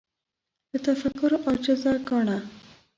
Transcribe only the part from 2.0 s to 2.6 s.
ګاڼه